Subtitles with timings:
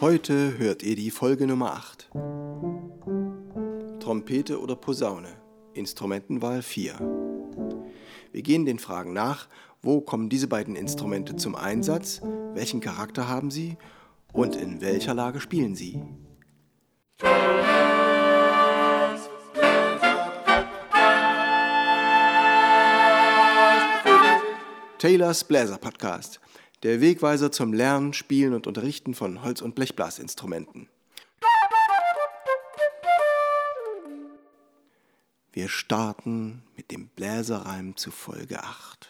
[0.00, 2.08] Heute hört ihr die Folge Nummer 8.
[4.00, 5.28] Trompete oder Posaune?
[5.74, 6.94] Instrumentenwahl 4.
[8.32, 9.46] Wir gehen den Fragen nach,
[9.82, 12.22] wo kommen diese beiden Instrumente zum Einsatz,
[12.54, 13.76] welchen Charakter haben sie
[14.32, 16.02] und in welcher Lage spielen sie.
[24.96, 26.40] Taylors Bläser Podcast.
[26.82, 30.88] Der Wegweiser zum Lernen, Spielen und Unterrichten von Holz- und Blechblasinstrumenten.
[35.52, 39.08] Wir starten mit dem Bläserreim zu Folge 8.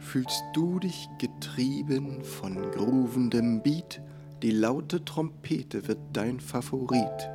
[0.00, 4.02] Fühlst du dich getrieben von groovendem Beat?
[4.42, 7.30] Die laute Trompete wird dein Favorit.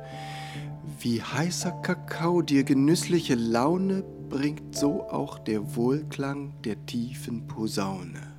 [0.96, 8.34] Wie heißer Kakao dir genüssliche Laune bringt, so auch der Wohlklang der tiefen Posaune.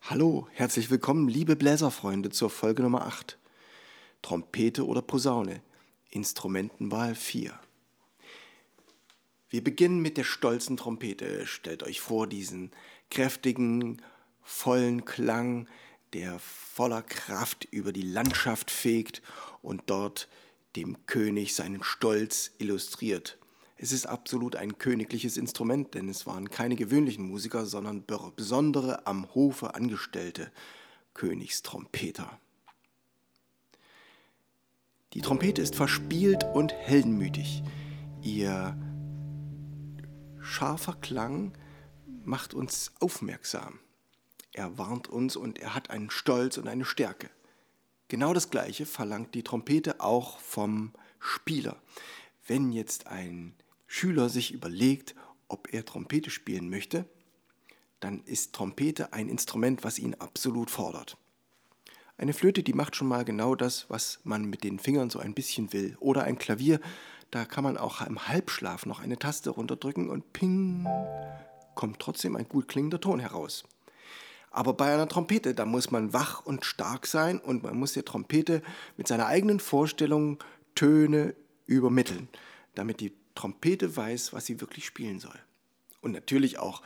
[0.00, 3.38] Hallo, herzlich willkommen, liebe Bläserfreunde, zur Folge Nummer 8.
[4.22, 5.60] Trompete oder Posaune,
[6.10, 7.52] Instrumentenwahl 4.
[9.50, 11.46] Wir beginnen mit der stolzen Trompete.
[11.46, 12.70] Stellt euch vor, diesen
[13.10, 14.00] kräftigen,
[14.42, 15.68] vollen Klang,
[16.12, 19.22] der voller Kraft über die Landschaft fegt
[19.62, 20.28] und dort
[20.76, 23.38] dem König seinen Stolz illustriert.
[23.76, 28.04] Es ist absolut ein königliches Instrument, denn es waren keine gewöhnlichen Musiker, sondern
[28.36, 30.52] besondere am Hofe angestellte
[31.14, 32.38] Königstrompeter.
[35.14, 37.62] Die Trompete ist verspielt und heldenmütig.
[38.22, 38.78] Ihr
[40.40, 41.52] scharfer Klang
[42.24, 43.78] macht uns aufmerksam.
[44.52, 47.30] Er warnt uns und er hat einen Stolz und eine Stärke.
[48.08, 51.80] Genau das Gleiche verlangt die Trompete auch vom Spieler.
[52.46, 53.54] Wenn jetzt ein
[53.86, 55.14] Schüler sich überlegt,
[55.48, 57.06] ob er Trompete spielen möchte,
[58.00, 61.16] dann ist Trompete ein Instrument, was ihn absolut fordert.
[62.18, 65.34] Eine Flöte, die macht schon mal genau das, was man mit den Fingern so ein
[65.34, 65.96] bisschen will.
[65.98, 66.80] Oder ein Klavier,
[67.30, 70.86] da kann man auch im Halbschlaf noch eine Taste runterdrücken und ping,
[71.74, 73.64] kommt trotzdem ein gut klingender Ton heraus.
[74.52, 78.04] Aber bei einer Trompete, da muss man wach und stark sein und man muss der
[78.04, 78.62] Trompete
[78.98, 80.38] mit seiner eigenen Vorstellung
[80.74, 81.34] Töne
[81.66, 82.28] übermitteln,
[82.74, 85.38] damit die Trompete weiß, was sie wirklich spielen soll.
[86.02, 86.82] Und natürlich auch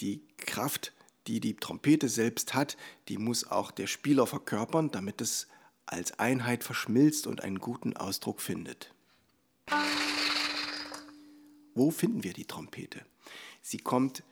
[0.00, 0.94] die Kraft,
[1.26, 2.78] die die Trompete selbst hat,
[3.08, 5.48] die muss auch der Spieler verkörpern, damit es
[5.84, 8.94] als Einheit verschmilzt und einen guten Ausdruck findet.
[11.74, 13.04] Wo finden wir die Trompete?
[13.60, 14.22] Sie kommt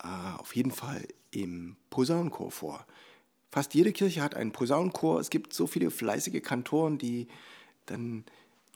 [0.00, 0.06] äh,
[0.38, 2.86] auf jeden Fall im Posaunenchor vor.
[3.50, 5.20] Fast jede Kirche hat einen Posaunenchor.
[5.20, 7.28] Es gibt so viele fleißige Kantoren, die
[7.86, 8.24] dann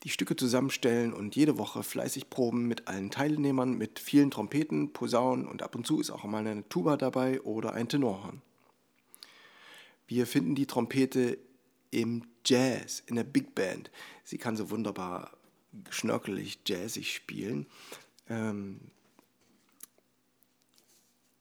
[0.03, 5.47] die Stücke zusammenstellen und jede Woche fleißig proben mit allen Teilnehmern, mit vielen Trompeten, Posaunen
[5.47, 8.43] und ab und zu ist auch mal eine Tuba dabei oder ein Tenorhorn.
[10.09, 11.39] Wir finden die Trompete
[11.91, 13.91] im Jazz, in der Big Band.
[14.25, 15.31] Sie kann so wunderbar
[15.91, 17.67] schnörkelig, jazzig spielen.
[18.29, 18.81] Ähm,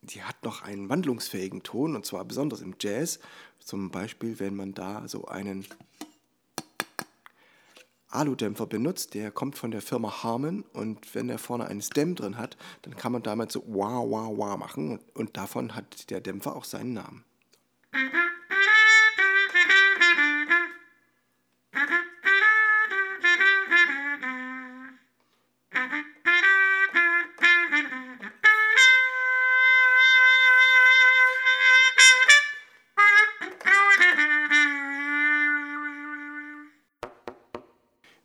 [0.07, 3.19] sie hat noch einen wandlungsfähigen Ton und zwar besonders im Jazz.
[3.59, 5.65] Zum Beispiel, wenn man da so einen
[8.09, 12.37] Aludämpfer benutzt, der kommt von der Firma Harman und wenn er vorne einen Stem drin
[12.37, 16.19] hat, dann kann man damit so wah, wah, wah machen und, und davon hat der
[16.19, 17.23] Dämpfer auch seinen Namen.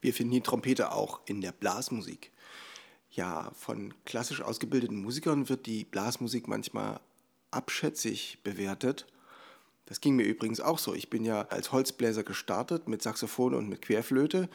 [0.06, 2.30] Wir finden die Trompete auch in der Blasmusik.
[3.10, 7.00] Ja, von klassisch ausgebildeten Musikern wird die Blasmusik manchmal
[7.50, 9.08] abschätzig bewertet.
[9.86, 10.94] Das ging mir übrigens auch so.
[10.94, 14.48] Ich bin ja als Holzbläser gestartet mit Saxophon und mit Querflöte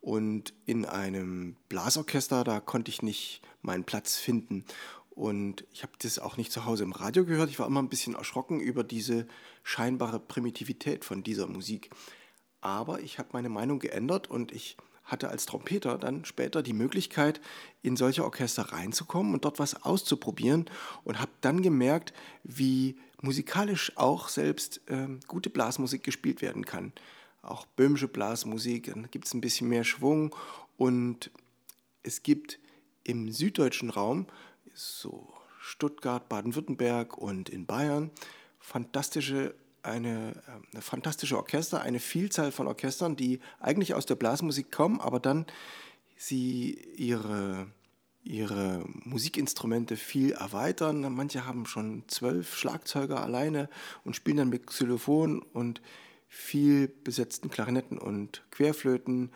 [0.00, 4.64] und in einem Blasorchester, da konnte ich nicht meinen Platz finden.
[5.10, 7.50] Und ich habe das auch nicht zu Hause im Radio gehört.
[7.50, 9.28] Ich war immer ein bisschen erschrocken über diese
[9.62, 11.90] scheinbare Primitivität von dieser Musik.
[12.60, 14.76] Aber ich habe meine Meinung geändert und ich
[15.08, 17.40] hatte als Trompeter dann später die Möglichkeit,
[17.82, 20.66] in solche Orchester reinzukommen und dort was auszuprobieren
[21.02, 22.12] und habe dann gemerkt,
[22.44, 26.92] wie musikalisch auch selbst äh, gute Blasmusik gespielt werden kann.
[27.42, 30.34] Auch böhmische Blasmusik, dann gibt es ein bisschen mehr Schwung
[30.76, 31.30] und
[32.02, 32.58] es gibt
[33.02, 34.26] im süddeutschen Raum,
[34.74, 38.10] so Stuttgart, Baden-Württemberg und in Bayern,
[38.60, 39.54] fantastische
[39.90, 45.00] eine, ähm, eine fantastische Orchester, eine Vielzahl von Orchestern, die eigentlich aus der Blasmusik kommen,
[45.00, 45.46] aber dann
[46.16, 47.66] sie ihre,
[48.24, 51.12] ihre Musikinstrumente viel erweitern.
[51.14, 53.68] Manche haben schon zwölf Schlagzeuger alleine
[54.04, 55.80] und spielen dann mit Xylophon und
[56.28, 59.32] viel besetzten Klarinetten und Querflöten.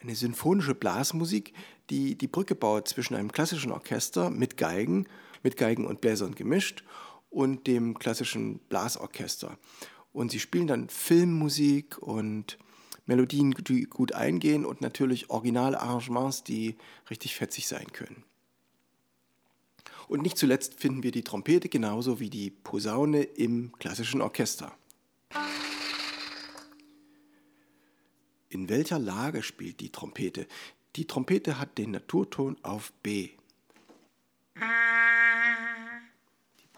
[0.00, 1.52] Eine symphonische Blasmusik,
[1.90, 5.06] die die Brücke baut zwischen einem klassischen Orchester mit Geigen,
[5.42, 6.82] mit Geigen und Bläsern gemischt
[7.32, 9.58] und dem klassischen Blasorchester.
[10.12, 12.58] Und sie spielen dann Filmmusik und
[13.06, 16.76] Melodien, die gut eingehen und natürlich originale Arrangements, die
[17.10, 18.22] richtig fetzig sein können.
[20.08, 24.76] Und nicht zuletzt finden wir die Trompete genauso wie die Posaune im klassischen Orchester.
[28.50, 30.46] In welcher Lage spielt die Trompete?
[30.96, 33.30] Die Trompete hat den Naturton auf B.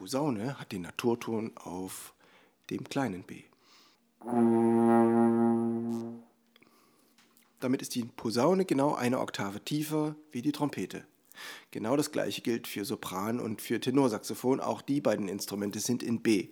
[0.05, 2.13] Posaune hat den Naturton auf
[2.69, 3.45] dem kleinen b.
[7.59, 11.07] Damit ist die Posaune genau eine Oktave tiefer wie die Trompete.
[11.71, 14.61] Genau das gleiche gilt für Sopran und für Tenorsaxophon.
[14.61, 16.51] Auch die beiden Instrumente sind in B.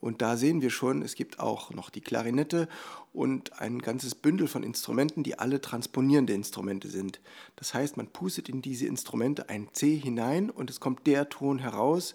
[0.00, 2.66] Und da sehen wir schon, es gibt auch noch die Klarinette
[3.12, 7.20] und ein ganzes Bündel von Instrumenten, die alle transponierende Instrumente sind.
[7.56, 11.58] Das heißt, man pustet in diese Instrumente ein C hinein und es kommt der Ton
[11.58, 12.14] heraus,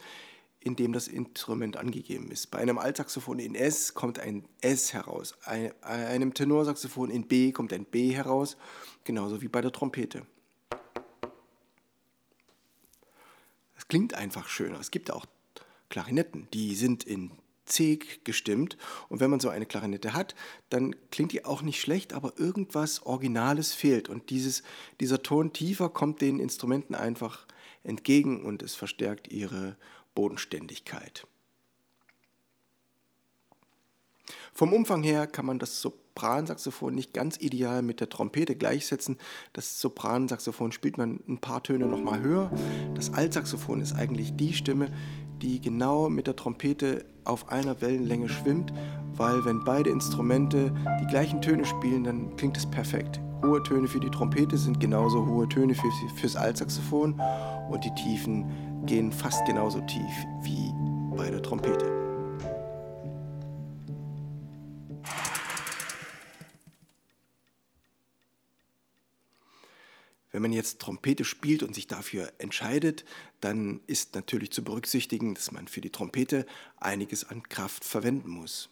[0.63, 2.51] in dem das Instrument angegeben ist.
[2.51, 7.73] Bei einem Altsaxophon in S kommt ein S heraus, bei einem Tenorsaxophon in B kommt
[7.73, 8.57] ein B heraus,
[9.03, 10.25] genauso wie bei der Trompete.
[13.75, 14.79] Es klingt einfach schöner.
[14.79, 15.25] Es gibt auch
[15.89, 17.31] Klarinetten, die sind in
[17.65, 18.77] C gestimmt
[19.09, 20.35] und wenn man so eine Klarinette hat,
[20.69, 24.63] dann klingt die auch nicht schlecht, aber irgendwas Originales fehlt und dieses,
[24.99, 27.45] dieser Ton tiefer kommt den Instrumenten einfach
[27.83, 29.77] entgegen und es verstärkt ihre
[30.15, 31.25] Bodenständigkeit.
[34.53, 39.17] Vom Umfang her kann man das Sopransaxophon nicht ganz ideal mit der Trompete gleichsetzen.
[39.53, 42.51] Das Sopransaxophon spielt man ein paar Töne nochmal höher.
[42.93, 44.91] Das Altsaxophon ist eigentlich die Stimme,
[45.41, 48.71] die genau mit der Trompete auf einer Wellenlänge schwimmt,
[49.13, 53.19] weil wenn beide Instrumente die gleichen Töne spielen, dann klingt es perfekt.
[53.43, 57.19] Hohe Töne für die Trompete sind genauso hohe Töne für, fürs Altsaxophon
[57.71, 58.45] und die Tiefen
[58.85, 60.11] gehen fast genauso tief
[60.41, 60.71] wie
[61.15, 62.01] bei der Trompete.
[70.31, 73.03] Wenn man jetzt Trompete spielt und sich dafür entscheidet,
[73.41, 76.45] dann ist natürlich zu berücksichtigen, dass man für die Trompete
[76.77, 78.69] einiges an Kraft verwenden muss.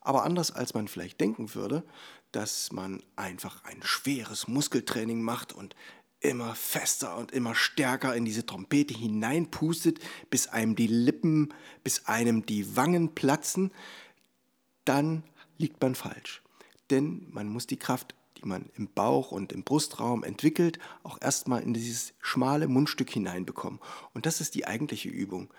[0.00, 1.84] Aber anders als man vielleicht denken würde,
[2.32, 5.76] dass man einfach ein schweres Muskeltraining macht und
[6.20, 10.00] immer fester und immer stärker in diese Trompete hineinpustet,
[10.30, 11.54] bis einem die Lippen,
[11.84, 13.72] bis einem die Wangen platzen,
[14.84, 15.22] dann
[15.58, 16.42] liegt man falsch.
[16.90, 21.62] Denn man muss die Kraft, die man im Bauch und im Brustraum entwickelt, auch erstmal
[21.62, 23.80] in dieses schmale Mundstück hineinbekommen.
[24.14, 25.52] Und das ist die eigentliche Übung.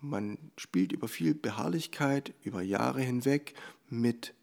[0.00, 3.54] Man spielt über viel Beharrlichkeit, über Jahre hinweg
[3.88, 4.34] mit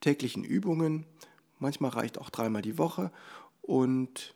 [0.00, 1.06] täglichen Übungen.
[1.58, 3.10] Manchmal reicht auch dreimal die Woche
[3.66, 4.34] und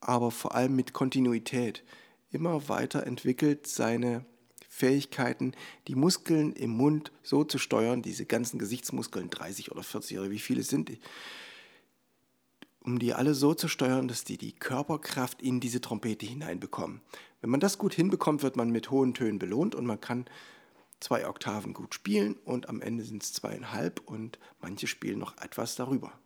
[0.00, 1.84] aber vor allem mit Kontinuität
[2.30, 4.24] immer weiter entwickelt seine
[4.68, 5.52] Fähigkeiten,
[5.88, 10.38] die Muskeln im Mund so zu steuern, diese ganzen Gesichtsmuskeln, 30 oder 40 oder wie
[10.38, 10.90] viele sind
[12.80, 17.02] um die alle so zu steuern, dass die die Körperkraft in diese Trompete hineinbekommen.
[17.40, 20.24] Wenn man das gut hinbekommt, wird man mit hohen Tönen belohnt und man kann
[21.00, 25.74] zwei Oktaven gut spielen und am Ende sind es zweieinhalb und manche spielen noch etwas
[25.74, 26.18] darüber.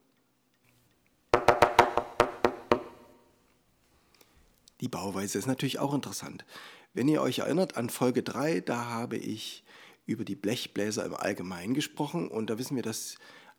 [4.82, 6.44] Die Bauweise ist natürlich auch interessant.
[6.92, 9.62] Wenn ihr euch erinnert an Folge 3, da habe ich
[10.06, 13.14] über die Blechbläser im Allgemeinen gesprochen und da wissen wir, dass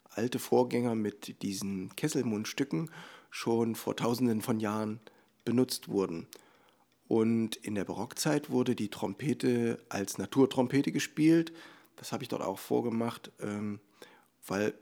[0.10, 2.92] alte Vorgänger mit diesen Kesselmundstücken
[3.30, 5.00] schon vor tausenden von Jahren
[5.46, 6.27] benutzt wurden.
[7.08, 11.53] Und in der Barockzeit wurde die Trompete als Naturtrompete gespielt.
[11.96, 13.80] Das habe ich dort auch vorgemacht, ähm,
[14.46, 14.74] weil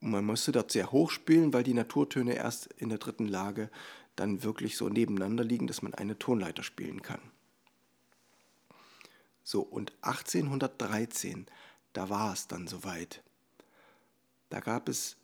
[0.00, 3.68] man musste dort sehr hoch spielen, weil die Naturtöne erst in der dritten Lage
[4.16, 7.20] dann wirklich so nebeneinander liegen, dass man eine Tonleiter spielen kann.
[9.42, 11.46] So, und 1813,
[11.92, 13.22] da war es dann soweit.
[14.48, 15.16] Da gab es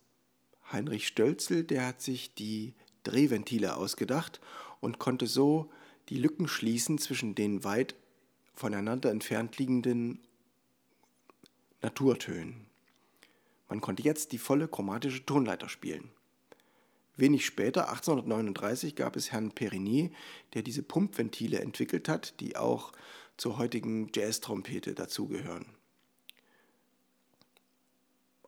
[0.72, 2.74] Heinrich Stölzel, der hat sich die
[3.04, 4.40] Drehventile ausgedacht
[4.80, 5.70] und konnte so
[6.08, 7.94] die Lücken schließen zwischen den weit
[8.54, 10.20] voneinander entfernt liegenden
[11.82, 12.66] Naturtönen.
[13.68, 16.10] Man konnte jetzt die volle chromatische Tonleiter spielen.
[17.16, 20.12] Wenig später, 1839, gab es Herrn Perigny,
[20.54, 22.92] der diese Pumpventile entwickelt hat, die auch
[23.36, 25.66] zur heutigen Jazztrompete dazugehören.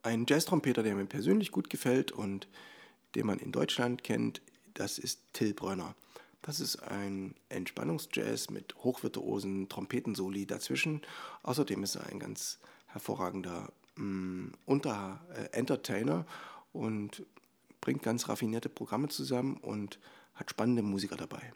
[0.02, 2.48] Ein Jazztrompeter, der mir persönlich gut gefällt und
[3.14, 4.42] den man in Deutschland kennt,
[4.74, 5.94] das ist Till Brönner.
[6.42, 11.02] Das ist ein Entspannungsjazz mit hochvirtuosen Trompetensoli dazwischen.
[11.42, 16.26] Außerdem ist er ein ganz hervorragender mh, mm, Unter äh, Entertainer
[16.72, 17.26] und
[17.80, 19.98] bringt ganz raffinierte Programme zusammen und
[20.34, 21.54] hat spannende Musiker dabei.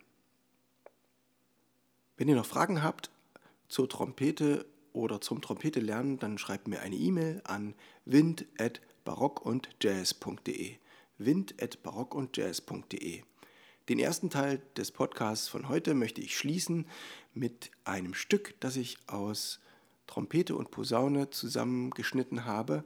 [2.16, 3.10] Wenn ihr noch Fragen habt
[3.68, 7.74] zur Trompete oder zum Trompete lernen, dann schreibt mir eine E-Mail an
[8.04, 10.76] wind@barockundjazz.de.
[11.18, 13.22] wind@barockundjazz.de.
[13.88, 16.86] Den ersten Teil des Podcasts von heute möchte ich schließen
[17.34, 19.58] mit einem Stück, das ich aus
[20.06, 22.84] Trompete und Posaune zusammengeschnitten habe.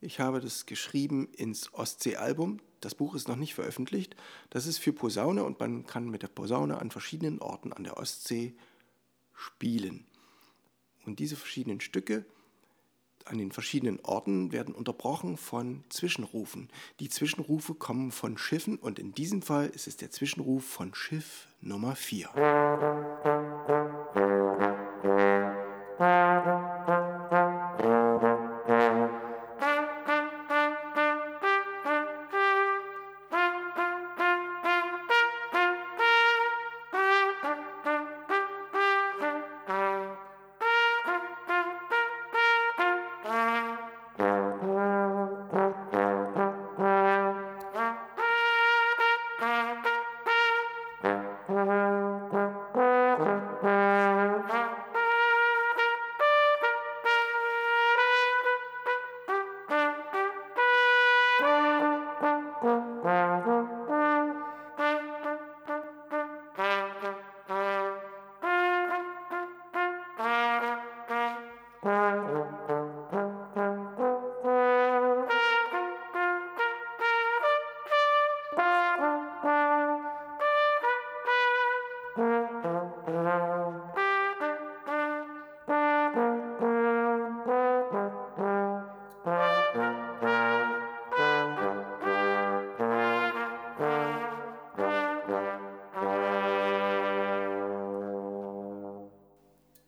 [0.00, 2.60] Ich habe das geschrieben ins Ostsee-Album.
[2.80, 4.16] Das Buch ist noch nicht veröffentlicht.
[4.50, 7.96] Das ist für Posaune und man kann mit der Posaune an verschiedenen Orten an der
[7.96, 8.54] Ostsee
[9.34, 10.06] spielen.
[11.04, 12.24] Und diese verschiedenen Stücke
[13.24, 16.68] an den verschiedenen Orten werden unterbrochen von Zwischenrufen.
[16.98, 21.46] Die Zwischenrufe kommen von Schiffen und in diesem Fall ist es der Zwischenruf von Schiff
[21.60, 22.30] Nummer 4.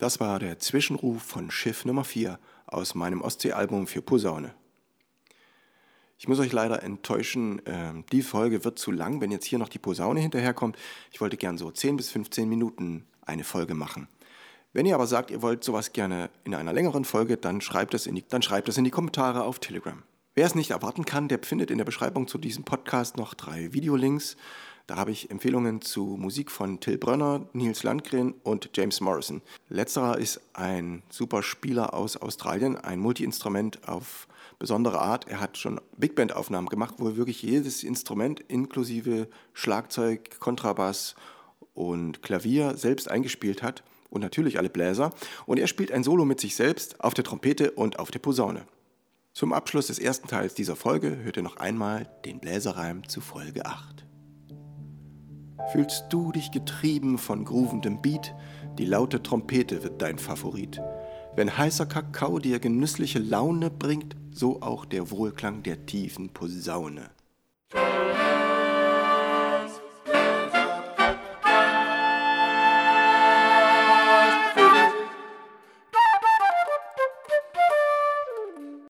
[0.02, 4.52] Das war der Zwischenruf von Schiff Nummer 4 aus meinem Ostsee-Album für Posaune.
[6.18, 9.68] Ich muss euch leider enttäuschen, äh, die Folge wird zu lang, wenn jetzt hier noch
[9.68, 10.76] die Posaune hinterherkommt.
[11.12, 14.08] Ich wollte gern so 10 bis 15 Minuten eine Folge machen.
[14.72, 18.08] Wenn ihr aber sagt, ihr wollt sowas gerne in einer längeren Folge, dann schreibt es
[18.08, 20.02] in die, dann schreibt es in die Kommentare auf Telegram.
[20.34, 23.72] Wer es nicht erwarten kann, der findet in der Beschreibung zu diesem Podcast noch drei
[23.72, 24.36] Videolinks.
[24.86, 29.40] Da habe ich Empfehlungen zu Musik von Till Brönner, Niels Landgren und James Morrison.
[29.68, 34.26] Letzterer ist ein super Spieler aus Australien, ein Multiinstrument auf
[34.58, 35.28] besondere Art.
[35.28, 41.14] Er hat schon Big Band Aufnahmen gemacht, wo er wirklich jedes Instrument inklusive Schlagzeug, Kontrabass
[41.74, 45.12] und Klavier selbst eingespielt hat und natürlich alle Bläser.
[45.46, 48.66] Und er spielt ein Solo mit sich selbst auf der Trompete und auf der Posaune.
[49.32, 53.64] Zum Abschluss des ersten Teils dieser Folge hört ihr noch einmal den Bläserreim zu Folge
[53.64, 54.11] 8.
[55.72, 58.34] Fühlst du dich getrieben von groovendem Beat,
[58.78, 60.80] die laute Trompete wird dein Favorit.
[61.34, 67.10] Wenn heißer Kakao dir genüssliche Laune bringt, so auch der Wohlklang der tiefen Posaune.